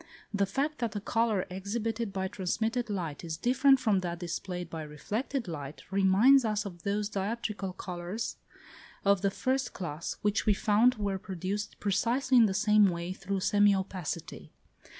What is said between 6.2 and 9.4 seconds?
us of those dioptrical colours of the